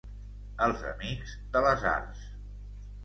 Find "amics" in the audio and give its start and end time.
0.93-1.35